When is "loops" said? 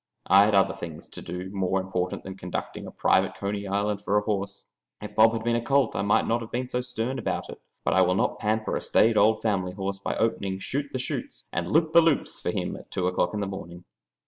12.01-12.41